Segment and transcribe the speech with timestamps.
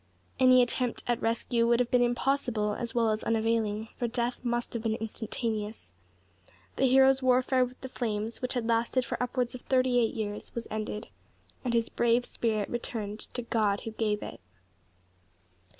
[0.39, 4.73] Any attempt at rescue would have been impossible as well as unavailing, for death must
[4.73, 5.93] have been instantaneous.
[6.77, 10.55] The hero's warfare with the flames, which had lasted for upwards of thirty eight years,
[10.55, 11.09] was ended;
[11.63, 14.39] and his brave spirit returned to God Who gave it.